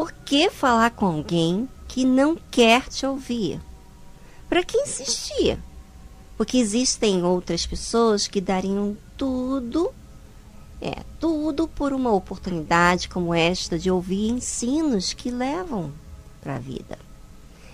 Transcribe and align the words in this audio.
Por 0.00 0.12
que 0.12 0.48
falar 0.48 0.92
com 0.92 1.04
alguém 1.04 1.68
que 1.86 2.06
não 2.06 2.34
quer 2.50 2.88
te 2.88 3.04
ouvir? 3.04 3.60
Para 4.48 4.64
que 4.64 4.78
insistir? 4.78 5.58
Porque 6.38 6.56
existem 6.56 7.22
outras 7.22 7.66
pessoas 7.66 8.26
que 8.26 8.40
dariam 8.40 8.96
tudo, 9.14 9.92
é, 10.80 11.02
tudo 11.20 11.68
por 11.68 11.92
uma 11.92 12.10
oportunidade 12.10 13.10
como 13.10 13.34
esta 13.34 13.78
de 13.78 13.90
ouvir 13.90 14.30
ensinos 14.30 15.12
que 15.12 15.30
levam 15.30 15.92
para 16.40 16.56
a 16.56 16.58
vida. 16.58 16.98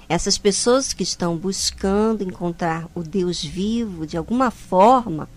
Essas 0.09 0.37
pessoas 0.37 0.93
que 0.93 1.05
estão 1.05 1.37
buscando 1.37 2.25
encontrar 2.25 2.89
o 2.93 3.05
Deus 3.05 3.41
vivo 3.41 4.05
de 4.05 4.17
alguma 4.17 4.51
forma, 4.51 5.29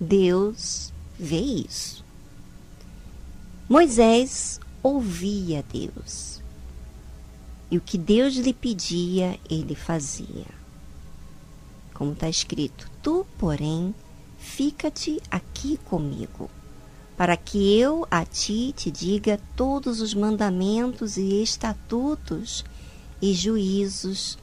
Deus 0.00 0.92
vê 1.16 1.38
isso. 1.38 2.04
Moisés 3.68 4.58
ouvia 4.86 5.64
Deus. 5.72 6.40
E 7.68 7.76
o 7.76 7.80
que 7.80 7.98
Deus 7.98 8.36
lhe 8.36 8.52
pedia, 8.52 9.36
ele 9.50 9.74
fazia. 9.74 10.46
Como 11.92 12.12
está 12.12 12.28
escrito: 12.28 12.88
Tu, 13.02 13.26
porém, 13.36 13.92
fica-te 14.38 15.20
aqui 15.28 15.76
comigo, 15.86 16.48
para 17.16 17.36
que 17.36 17.76
eu 17.76 18.06
a 18.08 18.24
ti 18.24 18.72
te 18.76 18.88
diga 18.88 19.40
todos 19.56 20.00
os 20.00 20.14
mandamentos 20.14 21.16
e 21.16 21.42
estatutos 21.42 22.64
e 23.20 23.34
juízos 23.34 24.38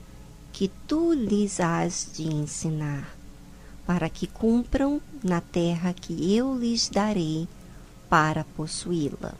que 0.51 0.67
tu 0.85 1.13
lhes 1.13 1.61
has 1.61 2.09
de 2.13 2.23
ensinar, 2.23 3.15
para 3.87 4.09
que 4.09 4.27
cumpram 4.27 5.01
na 5.23 5.39
terra 5.39 5.93
que 5.93 6.35
eu 6.35 6.57
lhes 6.57 6.89
darei 6.89 7.47
para 8.09 8.43
possuí-la. 8.43 9.33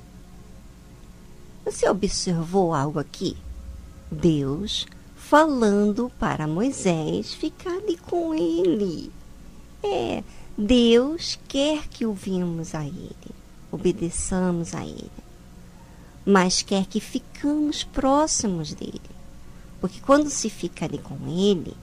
Você 1.74 1.90
observou 1.90 2.72
algo 2.72 3.00
aqui? 3.00 3.36
Deus 4.12 4.86
falando 5.16 6.12
para 6.20 6.46
Moisés 6.46 7.34
ficar 7.34 7.72
ali 7.72 7.98
com 7.98 8.32
ele. 8.36 9.12
É, 9.82 10.24
Deus 10.56 11.40
quer 11.48 11.88
que 11.88 12.06
ouvimos 12.06 12.76
a 12.76 12.86
ele, 12.86 13.16
obedeçamos 13.72 14.76
a 14.76 14.86
ele, 14.86 15.10
mas 16.24 16.62
quer 16.62 16.86
que 16.86 17.00
ficamos 17.00 17.84
próximos 17.84 18.72
dele. 18.76 19.02
Porque 19.82 20.00
quando 20.00 20.30
se 20.30 20.52
fica 20.52 20.86
ali 20.86 21.00
com 21.00 21.18
ele, 21.28 21.76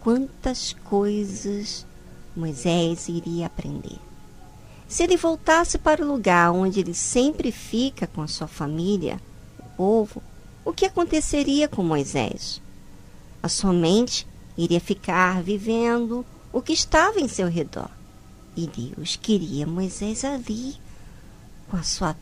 quantas 0.00 0.72
coisas 0.82 1.86
Moisés 2.34 3.08
iria 3.08 3.46
aprender. 3.46 4.00
Se 4.92 5.02
ele 5.02 5.16
voltasse 5.16 5.78
para 5.78 6.04
o 6.04 6.06
lugar 6.06 6.52
onde 6.52 6.78
ele 6.78 6.92
sempre 6.92 7.50
fica 7.50 8.06
com 8.06 8.20
a 8.20 8.28
sua 8.28 8.46
família, 8.46 9.18
o 9.58 9.62
povo, 9.74 10.22
o 10.66 10.70
que 10.70 10.84
aconteceria 10.84 11.66
com 11.66 11.82
Moisés? 11.82 12.60
A 13.42 13.48
sua 13.48 13.72
mente 13.72 14.26
iria 14.54 14.78
ficar 14.78 15.42
vivendo 15.42 16.26
o 16.52 16.60
que 16.60 16.74
estava 16.74 17.18
em 17.18 17.26
seu 17.26 17.48
redor. 17.48 17.88
E 18.54 18.66
Deus 18.66 19.16
queria 19.16 19.66
Moisés 19.66 20.26
ali, 20.26 20.76
com 21.70 21.78
a 21.78 21.82
sua 21.82 22.14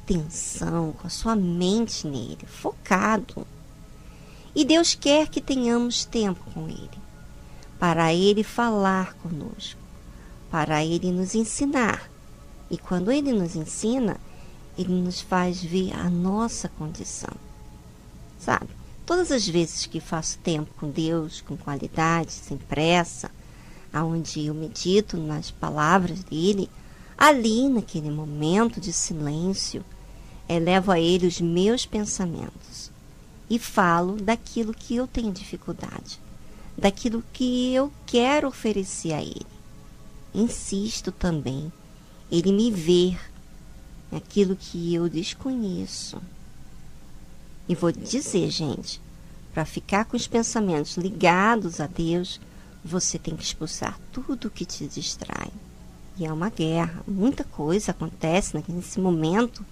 atenção, 0.00 0.92
com 0.92 1.08
a 1.08 1.10
sua 1.10 1.34
mente 1.34 2.06
nele, 2.06 2.46
focado. 2.46 3.44
E 4.54 4.64
Deus 4.64 4.94
quer 4.94 5.26
que 5.26 5.40
tenhamos 5.40 6.04
tempo 6.04 6.48
com 6.52 6.68
Ele, 6.68 7.02
para 7.76 8.14
Ele 8.14 8.44
falar 8.44 9.14
conosco, 9.14 9.80
para 10.54 10.84
Ele 10.84 11.10
nos 11.10 11.34
ensinar. 11.34 12.08
E 12.70 12.78
quando 12.78 13.10
Ele 13.10 13.32
nos 13.32 13.56
ensina, 13.56 14.20
Ele 14.78 14.92
nos 14.92 15.20
faz 15.20 15.60
ver 15.60 15.92
a 15.92 16.08
nossa 16.08 16.68
condição. 16.68 17.34
Sabe? 18.38 18.68
Todas 19.04 19.32
as 19.32 19.48
vezes 19.48 19.84
que 19.86 19.98
faço 19.98 20.38
tempo 20.44 20.70
com 20.78 20.88
Deus, 20.88 21.40
com 21.40 21.56
qualidade, 21.56 22.30
sem 22.30 22.56
pressa, 22.56 23.32
aonde 23.92 24.46
eu 24.46 24.54
medito 24.54 25.16
nas 25.16 25.50
palavras 25.50 26.22
dele, 26.22 26.70
ali 27.18 27.68
naquele 27.68 28.12
momento 28.12 28.80
de 28.80 28.92
silêncio, 28.92 29.84
elevo 30.48 30.92
a 30.92 31.00
ele 31.00 31.26
os 31.26 31.40
meus 31.40 31.84
pensamentos 31.84 32.92
e 33.50 33.58
falo 33.58 34.22
daquilo 34.22 34.72
que 34.72 34.94
eu 34.94 35.08
tenho 35.08 35.32
dificuldade, 35.32 36.20
daquilo 36.78 37.24
que 37.32 37.74
eu 37.74 37.92
quero 38.06 38.46
oferecer 38.46 39.14
a 39.14 39.20
Ele. 39.20 39.53
Insisto 40.34 41.12
também, 41.12 41.72
Ele 42.30 42.52
me 42.52 42.70
ver 42.70 43.18
aquilo 44.10 44.56
que 44.56 44.94
eu 44.94 45.08
desconheço. 45.08 46.20
E 47.68 47.74
vou 47.74 47.92
dizer, 47.92 48.50
gente, 48.50 49.00
para 49.52 49.64
ficar 49.64 50.04
com 50.04 50.16
os 50.16 50.26
pensamentos 50.26 50.96
ligados 50.96 51.80
a 51.80 51.86
Deus, 51.86 52.40
você 52.84 53.18
tem 53.18 53.36
que 53.36 53.44
expulsar 53.44 53.98
tudo 54.12 54.50
que 54.50 54.64
te 54.64 54.86
distrai. 54.86 55.50
E 56.16 56.26
é 56.26 56.32
uma 56.32 56.50
guerra, 56.50 57.02
muita 57.06 57.44
coisa 57.44 57.92
acontece 57.92 58.62
nesse 58.68 59.00
momento 59.00 59.64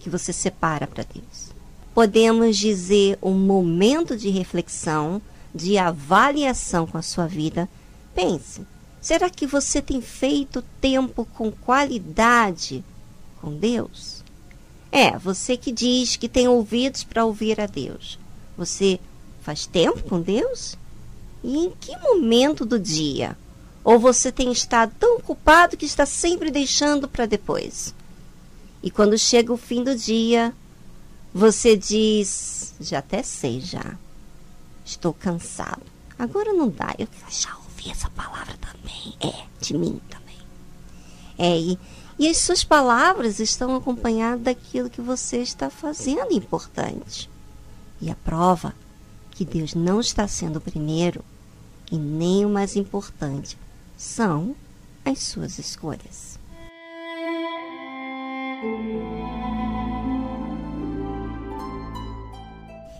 que 0.00 0.08
você 0.08 0.32
separa 0.32 0.86
para 0.86 1.04
Deus 1.04 1.54
podemos 1.94 2.58
dizer 2.58 3.16
um 3.22 3.32
momento 3.32 4.16
de 4.16 4.28
reflexão, 4.28 5.22
de 5.54 5.78
avaliação 5.78 6.86
com 6.86 6.98
a 6.98 7.02
sua 7.02 7.26
vida. 7.26 7.68
Pense, 8.14 8.66
será 9.04 9.28
que 9.28 9.46
você 9.46 9.82
tem 9.82 10.00
feito 10.00 10.64
tempo 10.80 11.26
com 11.34 11.52
qualidade 11.52 12.82
com 13.38 13.54
Deus? 13.54 14.24
É, 14.90 15.18
você 15.18 15.58
que 15.58 15.70
diz 15.70 16.16
que 16.16 16.26
tem 16.26 16.48
ouvidos 16.48 17.04
para 17.04 17.26
ouvir 17.26 17.60
a 17.60 17.66
Deus. 17.66 18.18
Você 18.56 18.98
faz 19.42 19.66
tempo 19.66 20.02
com 20.04 20.22
Deus? 20.22 20.78
E 21.42 21.66
em 21.66 21.70
que 21.78 21.94
momento 21.98 22.64
do 22.64 22.78
dia? 22.78 23.36
Ou 23.84 23.98
você 23.98 24.32
tem 24.32 24.50
estado 24.50 24.94
tão 24.98 25.18
ocupado 25.18 25.76
que 25.76 25.84
está 25.84 26.06
sempre 26.06 26.50
deixando 26.50 27.06
para 27.06 27.26
depois? 27.26 27.94
E 28.82 28.90
quando 28.90 29.18
chega 29.18 29.52
o 29.52 29.58
fim 29.58 29.84
do 29.84 29.94
dia, 29.94 30.54
você 31.34 31.76
diz, 31.76 32.72
já 32.80 33.00
até 33.00 33.22
sei 33.22 33.60
já. 33.60 33.98
Estou 34.82 35.12
cansado. 35.12 35.82
Agora 36.18 36.54
não 36.54 36.70
dá. 36.70 36.94
Eu 36.98 37.06
já 37.28 37.63
essa 37.90 38.10
palavra 38.10 38.54
também. 38.58 39.14
É, 39.20 39.46
de 39.60 39.76
mim 39.76 40.00
também. 40.08 40.36
É, 41.38 41.58
e, 41.58 41.78
e 42.18 42.28
as 42.28 42.38
suas 42.38 42.62
palavras 42.64 43.40
estão 43.40 43.74
acompanhadas 43.74 44.42
daquilo 44.42 44.90
que 44.90 45.00
você 45.00 45.38
está 45.38 45.70
fazendo 45.70 46.32
importante. 46.32 47.30
E 48.00 48.10
a 48.10 48.14
prova 48.14 48.74
que 49.30 49.44
Deus 49.44 49.74
não 49.74 50.00
está 50.00 50.28
sendo 50.28 50.56
o 50.56 50.60
primeiro 50.60 51.24
e 51.90 51.96
nem 51.96 52.44
o 52.44 52.48
mais 52.48 52.76
importante 52.76 53.58
são 53.96 54.54
as 55.04 55.18
suas 55.20 55.58
escolhas. 55.58 56.38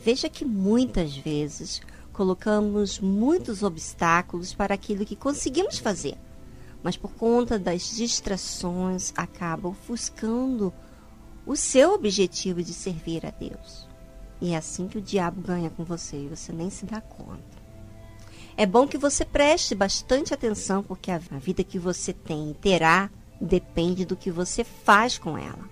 Veja 0.04 0.28
que 0.28 0.44
muitas 0.44 1.16
vezes 1.16 1.80
colocamos 2.14 3.00
muitos 3.00 3.62
obstáculos 3.62 4.54
para 4.54 4.74
aquilo 4.74 5.04
que 5.04 5.16
conseguimos 5.16 5.78
fazer, 5.78 6.16
mas 6.82 6.96
por 6.96 7.12
conta 7.12 7.58
das 7.58 7.90
distrações 7.90 9.12
acaba 9.16 9.68
ofuscando 9.68 10.72
o 11.44 11.56
seu 11.56 11.92
objetivo 11.92 12.62
de 12.62 12.72
servir 12.72 13.26
a 13.26 13.30
Deus. 13.30 13.88
E 14.40 14.52
é 14.52 14.56
assim 14.56 14.86
que 14.86 14.98
o 14.98 15.02
diabo 15.02 15.40
ganha 15.42 15.70
com 15.70 15.84
você 15.84 16.16
e 16.16 16.28
você 16.28 16.52
nem 16.52 16.70
se 16.70 16.86
dá 16.86 17.00
conta. 17.00 17.64
É 18.56 18.64
bom 18.64 18.86
que 18.86 18.96
você 18.96 19.24
preste 19.24 19.74
bastante 19.74 20.32
atenção, 20.32 20.82
porque 20.82 21.10
a 21.10 21.18
vida 21.18 21.64
que 21.64 21.78
você 21.78 22.12
tem 22.12 22.52
e 22.52 22.54
terá 22.54 23.10
depende 23.40 24.04
do 24.04 24.16
que 24.16 24.30
você 24.30 24.62
faz 24.62 25.18
com 25.18 25.36
ela, 25.36 25.68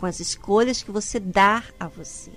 com 0.00 0.06
as 0.06 0.18
escolhas 0.18 0.82
que 0.82 0.90
você 0.90 1.20
dá 1.20 1.62
a 1.78 1.86
você. 1.86 2.32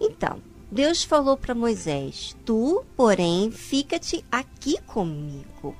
Então, 0.00 0.42
Deus 0.70 1.02
falou 1.02 1.36
para 1.36 1.54
Moisés: 1.54 2.36
Tu, 2.44 2.84
porém, 2.94 3.50
fica-te 3.50 4.22
aqui 4.30 4.78
comigo, 4.82 5.74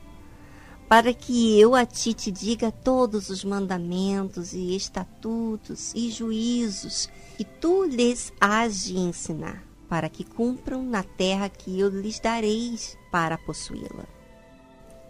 para 0.88 1.12
que 1.12 1.61
eu 1.61 1.75
a 1.75 1.85
ti 1.85 2.14
te 2.14 2.32
diga 2.32 2.73
todos 2.73 3.29
os 3.29 3.44
mandamentos 3.44 4.55
e 4.55 4.75
estatutos 4.75 5.93
e 5.94 6.11
juízos 6.11 7.11
que 7.37 7.44
tu 7.44 7.85
lhes 7.85 8.32
has 8.40 8.85
de 8.85 8.96
ensinar, 8.96 9.62
para 9.90 10.08
que 10.08 10.25
cumpram 10.25 10.82
na 10.82 11.02
terra 11.02 11.50
que 11.50 11.79
eu 11.79 11.91
lhes 11.91 12.19
dareis 12.19 12.96
para 13.12 13.37
possuí-la. 13.37 14.06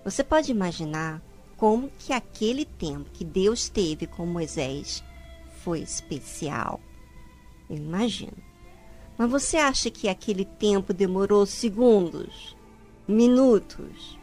Você 0.04 0.24
pode 0.24 0.50
imaginar 0.50 1.22
como 1.56 1.90
que 1.98 2.12
aquele 2.12 2.64
tempo 2.64 3.10
que 3.12 3.24
Deus 3.24 3.68
teve 3.68 4.08
com 4.08 4.26
Moisés 4.26 5.04
foi 5.62 5.80
especial. 5.80 6.80
Eu 7.70 7.76
imagino. 7.76 8.47
Mas 9.18 9.28
você 9.28 9.56
acha 9.56 9.90
que 9.90 10.08
aquele 10.08 10.44
tempo 10.44 10.94
demorou 10.94 11.44
segundos, 11.44 12.56
minutos? 13.06 14.16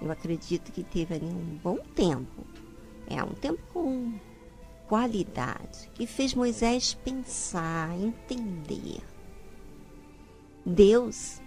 Eu 0.00 0.10
acredito 0.10 0.72
que 0.72 0.82
teve 0.82 1.14
ali 1.14 1.26
um 1.26 1.58
bom 1.62 1.76
tempo. 1.94 2.46
É 3.06 3.22
um 3.22 3.34
tempo 3.34 3.60
com 3.74 4.18
qualidade 4.88 5.90
que 5.92 6.06
fez 6.06 6.32
Moisés 6.32 6.94
pensar, 6.94 7.94
entender. 8.00 9.02
Deus 10.64 11.42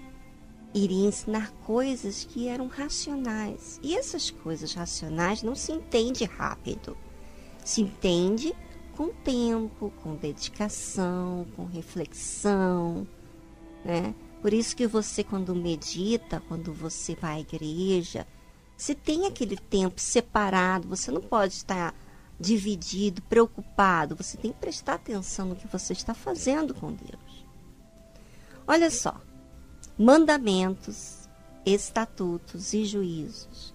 iria 0.71 1.07
ensinar 1.07 1.51
coisas 1.66 2.24
que 2.24 2.48
eram 2.48 2.68
racionais. 2.68 3.80
E 3.81 3.95
essas 3.95 4.30
coisas 4.30 4.75
racionais 4.75 5.42
não 5.42 5.56
se 5.56 5.71
entende 5.71 6.24
rápido. 6.24 6.95
Se 7.66 7.81
entende 7.81 8.56
com 8.99 9.13
tempo, 9.13 9.93
com 10.03 10.13
dedicação, 10.13 11.47
com 11.55 11.63
reflexão, 11.63 13.07
né? 13.85 14.13
Por 14.41 14.51
isso 14.51 14.75
que 14.75 14.85
você 14.85 15.23
quando 15.23 15.55
medita, 15.55 16.43
quando 16.49 16.73
você 16.73 17.15
vai 17.15 17.35
à 17.35 17.39
igreja, 17.39 18.27
se 18.75 18.93
tem 18.93 19.25
aquele 19.25 19.55
tempo 19.55 20.01
separado, 20.01 20.89
você 20.89 21.11
não 21.11 21.21
pode 21.21 21.53
estar 21.53 21.95
dividido, 22.37 23.21
preocupado, 23.21 24.17
você 24.17 24.35
tem 24.35 24.51
que 24.51 24.59
prestar 24.59 24.95
atenção 24.95 25.47
no 25.47 25.55
que 25.55 25.67
você 25.67 25.93
está 25.93 26.13
fazendo 26.13 26.73
com 26.73 26.91
Deus. 26.91 27.45
Olha 28.67 28.91
só, 28.91 29.15
mandamentos, 29.97 31.29
estatutos 31.65 32.73
e 32.73 32.83
juízos. 32.83 33.73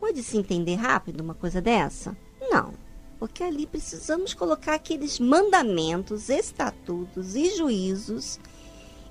Pode 0.00 0.20
se 0.24 0.36
entender 0.36 0.74
rápido 0.74 1.20
uma 1.20 1.34
coisa 1.34 1.62
dessa? 1.62 2.16
Não, 2.40 2.74
porque 3.20 3.44
ali 3.44 3.66
precisamos 3.66 4.32
colocar 4.32 4.74
aqueles 4.74 5.20
mandamentos, 5.20 6.30
estatutos 6.30 7.36
e 7.36 7.54
juízos 7.54 8.40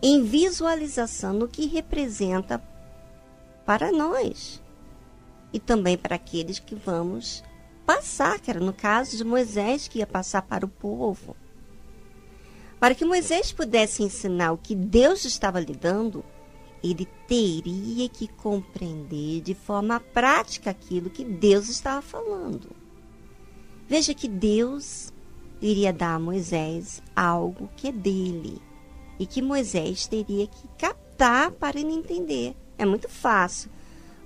em 0.01 0.23
visualização 0.23 1.31
no 1.31 1.47
que 1.47 1.67
representa 1.67 2.59
para 3.63 3.91
nós 3.91 4.59
e 5.53 5.59
também 5.59 5.95
para 5.95 6.15
aqueles 6.15 6.57
que 6.57 6.73
vamos 6.73 7.43
passar, 7.85 8.39
que 8.39 8.49
era 8.49 8.59
no 8.59 8.73
caso 8.73 9.15
de 9.15 9.23
Moisés 9.23 9.87
que 9.87 9.99
ia 9.99 10.07
passar 10.07 10.41
para 10.41 10.65
o 10.65 10.69
povo. 10.69 11.37
Para 12.79 12.95
que 12.95 13.05
Moisés 13.05 13.51
pudesse 13.51 14.01
ensinar 14.01 14.53
o 14.53 14.57
que 14.57 14.73
Deus 14.73 15.23
estava 15.23 15.59
lhe 15.59 15.75
dando, 15.75 16.25
ele 16.83 17.07
teria 17.27 18.09
que 18.09 18.27
compreender 18.27 19.41
de 19.41 19.53
forma 19.53 19.99
prática 19.99 20.71
aquilo 20.71 21.11
que 21.11 21.23
Deus 21.23 21.69
estava 21.69 22.01
falando. 22.01 22.78
Veja 23.89 24.13
que 24.13 24.27
Deus 24.27 25.11
iria 25.59 25.91
dar 25.91 26.13
a 26.13 26.19
Moisés 26.19 27.01
algo 27.15 27.67
que 27.75 27.87
é 27.87 27.91
dele 27.91 28.61
e 29.17 29.25
que 29.25 29.41
Moisés 29.41 30.05
teria 30.05 30.45
que 30.45 30.67
captar 30.77 31.49
para 31.49 31.79
ele 31.79 31.91
entender. 31.91 32.55
É 32.77 32.85
muito 32.85 33.09
fácil. 33.09 33.71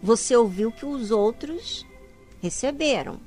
Você 0.01 0.35
ouviu 0.35 0.69
que 0.69 0.85
os 0.85 1.11
outros 1.11 1.85
receberam. 2.41 3.21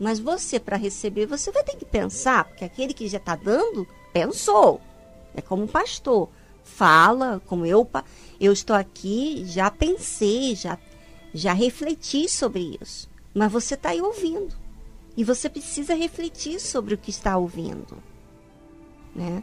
Mas 0.00 0.18
você, 0.18 0.58
para 0.58 0.78
receber, 0.78 1.26
você 1.26 1.52
vai 1.52 1.62
ter 1.62 1.76
que 1.76 1.84
pensar, 1.84 2.44
porque 2.44 2.64
aquele 2.64 2.94
que 2.94 3.06
já 3.06 3.18
está 3.18 3.36
dando, 3.36 3.86
pensou. 4.10 4.80
É 5.34 5.42
como 5.42 5.64
um 5.64 5.68
pastor. 5.68 6.30
Fala, 6.64 7.42
como 7.44 7.66
eu, 7.66 7.86
eu 8.40 8.54
estou 8.54 8.74
aqui, 8.74 9.44
já 9.44 9.70
pensei, 9.70 10.56
já, 10.56 10.78
já 11.34 11.52
refleti 11.52 12.26
sobre 12.26 12.78
isso. 12.80 13.06
Mas 13.34 13.52
você 13.52 13.74
está 13.74 13.90
aí 13.90 14.00
ouvindo. 14.00 14.63
E 15.16 15.22
você 15.22 15.48
precisa 15.48 15.94
refletir 15.94 16.60
sobre 16.60 16.94
o 16.94 16.98
que 16.98 17.10
está 17.10 17.36
ouvindo. 17.36 18.02
Né? 19.14 19.42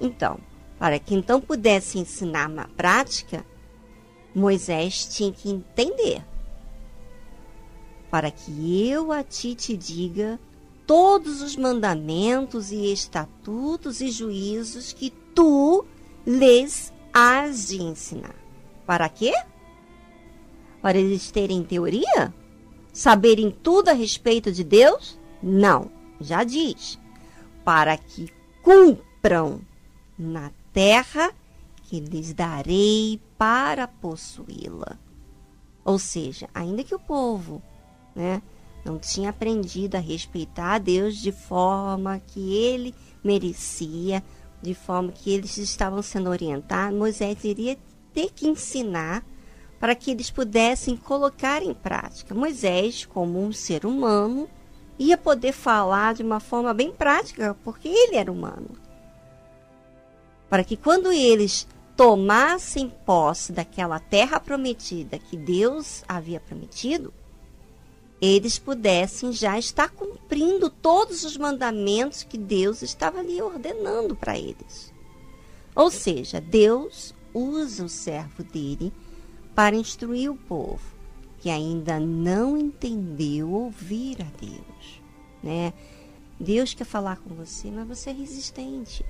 Então, 0.00 0.38
para 0.78 0.98
que 0.98 1.14
então 1.14 1.40
pudesse 1.40 1.98
ensinar 1.98 2.48
na 2.48 2.68
prática, 2.68 3.44
Moisés 4.34 5.06
tinha 5.06 5.32
que 5.32 5.50
entender. 5.50 6.24
Para 8.10 8.30
que 8.30 8.88
eu 8.88 9.10
a 9.10 9.24
ti 9.24 9.54
te 9.54 9.76
diga 9.76 10.38
todos 10.86 11.42
os 11.42 11.56
mandamentos 11.56 12.70
e 12.70 12.92
estatutos 12.92 14.00
e 14.00 14.10
juízos 14.10 14.92
que 14.92 15.10
tu 15.34 15.84
lhes 16.26 16.92
has 17.12 17.68
de 17.68 17.82
ensinar. 17.82 18.34
Para 18.86 19.08
quê? 19.08 19.32
Para 20.82 20.98
eles 20.98 21.30
terem 21.30 21.62
teoria? 21.62 22.34
Saberem 22.94 23.50
tudo 23.50 23.88
a 23.88 23.92
respeito 23.92 24.52
de 24.52 24.62
Deus? 24.62 25.18
Não, 25.42 25.90
já 26.20 26.44
diz. 26.44 26.96
Para 27.64 27.98
que 27.98 28.32
cumpram 28.62 29.60
na 30.16 30.52
terra 30.72 31.32
que 31.82 31.98
lhes 31.98 32.32
darei 32.32 33.20
para 33.36 33.88
possuí-la. 33.88 34.96
Ou 35.84 35.98
seja, 35.98 36.48
ainda 36.54 36.84
que 36.84 36.94
o 36.94 36.98
povo 37.00 37.60
né, 38.14 38.40
não 38.84 38.96
tinha 38.96 39.30
aprendido 39.30 39.96
a 39.96 40.00
respeitar 40.00 40.74
a 40.74 40.78
Deus 40.78 41.16
de 41.16 41.32
forma 41.32 42.22
que 42.24 42.54
ele 42.54 42.94
merecia, 43.24 44.22
de 44.62 44.72
forma 44.72 45.10
que 45.10 45.32
eles 45.32 45.58
estavam 45.58 46.00
sendo 46.00 46.30
orientados, 46.30 46.96
Moisés 46.96 47.42
iria 47.42 47.76
ter 48.12 48.30
que 48.30 48.46
ensinar 48.46 49.26
para 49.84 49.94
que 49.94 50.10
eles 50.10 50.30
pudessem 50.30 50.96
colocar 50.96 51.62
em 51.62 51.74
prática. 51.74 52.34
Moisés, 52.34 53.04
como 53.04 53.38
um 53.38 53.52
ser 53.52 53.84
humano, 53.84 54.48
ia 54.98 55.18
poder 55.18 55.52
falar 55.52 56.14
de 56.14 56.22
uma 56.22 56.40
forma 56.40 56.72
bem 56.72 56.90
prática, 56.90 57.54
porque 57.62 57.86
ele 57.86 58.16
era 58.16 58.32
humano 58.32 58.70
para 60.48 60.64
que 60.64 60.74
quando 60.74 61.12
eles 61.12 61.68
tomassem 61.94 62.88
posse 63.04 63.52
daquela 63.52 63.98
terra 64.00 64.40
prometida 64.40 65.18
que 65.18 65.36
Deus 65.36 66.02
havia 66.08 66.40
prometido, 66.40 67.12
eles 68.22 68.58
pudessem 68.58 69.32
já 69.32 69.58
estar 69.58 69.90
cumprindo 69.90 70.70
todos 70.70 71.24
os 71.24 71.36
mandamentos 71.36 72.22
que 72.22 72.38
Deus 72.38 72.80
estava 72.80 73.18
ali 73.18 73.42
ordenando 73.42 74.16
para 74.16 74.38
eles. 74.38 74.94
Ou 75.76 75.90
seja, 75.90 76.40
Deus 76.40 77.14
usa 77.34 77.84
o 77.84 77.88
servo 77.90 78.42
dele 78.42 78.90
para 79.54 79.76
instruir 79.76 80.30
o 80.30 80.36
povo 80.36 80.94
que 81.38 81.50
ainda 81.50 82.00
não 82.00 82.56
entendeu 82.56 83.50
ouvir 83.52 84.16
a 84.22 84.26
Deus, 84.40 85.02
né? 85.42 85.74
Deus 86.40 86.72
quer 86.72 86.84
falar 86.84 87.18
com 87.18 87.34
você, 87.34 87.70
mas 87.70 87.86
você 87.86 88.10
é 88.10 88.12
resistente. 88.14 89.04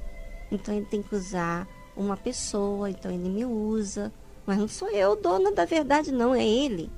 Então 0.50 0.74
ele 0.74 0.86
tem 0.86 1.00
que 1.00 1.14
usar 1.14 1.66
uma 1.96 2.16
pessoa, 2.16 2.90
então 2.90 3.10
ele 3.10 3.28
me 3.28 3.44
usa. 3.44 4.12
Mas 4.44 4.58
não 4.58 4.66
sou 4.66 4.90
eu 4.90 5.14
dona 5.14 5.52
da 5.52 5.64
verdade, 5.64 6.10
não, 6.10 6.34
é 6.34 6.44
ele 6.44 6.90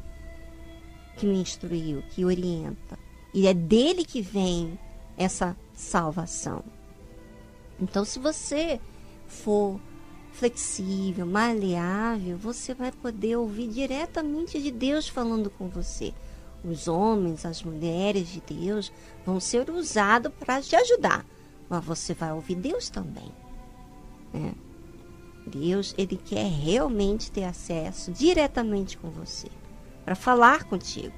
que 1.16 1.26
me 1.26 1.38
instruiu, 1.38 2.02
que 2.10 2.25
orienta. 2.25 2.99
E 3.32 3.46
é 3.46 3.54
dele 3.54 4.04
que 4.04 4.22
vem 4.22 4.78
essa 5.16 5.56
salvação. 5.75 6.64
Então, 7.80 8.04
se 8.04 8.18
você 8.18 8.80
for 9.26 9.78
flexível, 10.38 11.26
maleável, 11.26 12.37
você 12.37 12.75
vai 12.75 12.93
poder 12.93 13.37
ouvir 13.37 13.69
diretamente 13.69 14.61
de 14.61 14.71
Deus 14.71 15.09
falando 15.09 15.50
com 15.50 15.69
você. 15.69 16.12
Os 16.64 16.88
homens, 16.88 17.45
as 17.45 17.62
mulheres 17.62 18.28
de 18.28 18.40
Deus 18.40 18.93
vão 19.25 19.40
ser 19.40 19.71
usados 19.71 20.33
para 20.38 20.61
te 20.61 20.75
ajudar 20.76 21.25
mas 21.69 21.85
você 21.85 22.14
vai 22.14 22.33
ouvir 22.33 22.55
Deus 22.57 22.88
também. 22.88 23.33
Né? 24.33 24.55
Deus, 25.47 25.95
ele 25.97 26.16
quer 26.16 26.49
realmente 26.49 27.31
ter 27.31 27.45
acesso 27.45 28.11
diretamente 28.12 28.99
com 28.99 29.11
você, 29.11 29.49
para 30.05 30.14
falar 30.14 30.64
contigo. 30.64 31.14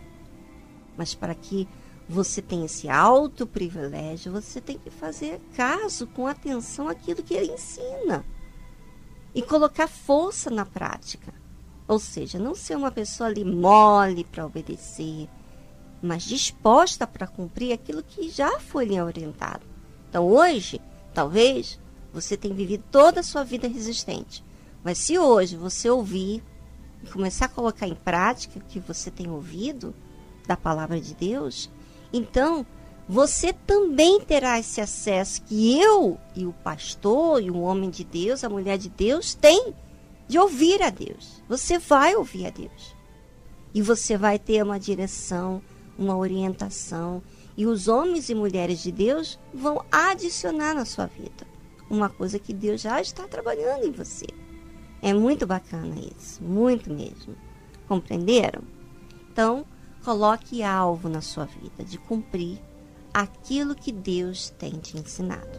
Mas 0.96 1.14
para 1.14 1.34
que 1.34 1.68
você 2.08 2.42
tenha 2.42 2.66
esse 2.66 2.88
alto 2.88 3.46
privilégio, 3.46 4.32
você 4.32 4.60
tem 4.60 4.78
que 4.78 4.90
fazer 4.90 5.40
caso 5.54 6.06
com 6.08 6.26
atenção 6.26 6.88
àquilo 6.88 7.22
que 7.22 7.34
ele 7.34 7.52
ensina 7.52 8.24
e 9.34 9.42
colocar 9.42 9.88
força 9.88 10.50
na 10.50 10.64
prática. 10.64 11.32
Ou 11.86 11.98
seja, 11.98 12.38
não 12.38 12.54
ser 12.54 12.76
uma 12.76 12.90
pessoa 12.90 13.28
ali 13.28 13.44
mole 13.44 14.24
para 14.24 14.44
obedecer, 14.44 15.28
mas 16.02 16.22
disposta 16.22 17.06
para 17.06 17.26
cumprir 17.26 17.72
aquilo 17.72 18.02
que 18.02 18.28
já 18.28 18.60
foi 18.60 18.84
lhe 18.84 19.00
orientado. 19.00 19.64
Então 20.08 20.26
hoje, 20.26 20.80
talvez, 21.14 21.78
você 22.12 22.36
tenha 22.36 22.54
vivido 22.54 22.84
toda 22.90 23.20
a 23.20 23.24
sua 23.24 23.42
vida 23.42 23.68
resistente. 23.68 24.44
Mas 24.82 24.98
se 24.98 25.18
hoje 25.18 25.56
você 25.56 25.88
ouvir 25.90 26.42
e 27.02 27.06
começar 27.08 27.46
a 27.46 27.50
colocar 27.50 27.86
em 27.86 27.94
prática 27.94 28.58
o 28.58 28.62
que 28.62 28.78
você 28.80 29.10
tem 29.10 29.28
ouvido 29.30 29.94
da 30.46 30.56
palavra 30.56 31.00
de 31.00 31.14
Deus, 31.14 31.70
então 32.12 32.66
você 33.08 33.52
também 33.52 34.20
terá 34.20 34.58
esse 34.58 34.80
acesso 34.80 35.42
que 35.42 35.80
eu 35.80 36.18
e 36.36 36.44
o 36.44 36.52
pastor 36.52 37.42
e 37.42 37.50
o 37.50 37.60
homem 37.60 37.88
de 37.88 38.04
Deus, 38.04 38.44
a 38.44 38.48
mulher 38.48 38.76
de 38.76 38.90
Deus, 38.90 39.34
tem 39.34 39.74
de 40.28 40.38
ouvir 40.38 40.82
a 40.82 40.90
Deus. 40.90 41.42
Você 41.48 41.78
vai 41.78 42.14
ouvir 42.14 42.46
a 42.46 42.50
Deus. 42.50 42.94
E 43.72 43.80
você 43.80 44.16
vai 44.16 44.38
ter 44.38 44.62
uma 44.62 44.78
direção, 44.78 45.62
uma 45.98 46.16
orientação 46.16 47.22
e 47.56 47.64
os 47.64 47.88
homens 47.88 48.28
e 48.28 48.34
mulheres 48.34 48.82
de 48.82 48.92
Deus 48.92 49.38
vão 49.54 49.82
adicionar 49.90 50.74
na 50.74 50.84
sua 50.84 51.06
vida 51.06 51.46
uma 51.90 52.08
coisa 52.08 52.38
que 52.38 52.52
Deus 52.52 52.82
já 52.82 53.00
está 53.00 53.26
trabalhando 53.26 53.86
em 53.86 53.90
você. 53.90 54.26
É 55.00 55.14
muito 55.14 55.46
bacana 55.46 55.94
isso, 56.16 56.42
muito 56.42 56.92
mesmo. 56.92 57.34
Compreenderam? 57.86 58.62
Então, 59.32 59.64
coloque 60.04 60.62
alvo 60.62 61.08
na 61.08 61.20
sua 61.20 61.46
vida 61.46 61.84
de 61.84 61.96
cumprir 61.96 62.60
aquilo 63.20 63.74
que 63.74 63.90
Deus 63.90 64.50
tem 64.50 64.78
te 64.78 64.96
ensinado. 64.96 65.58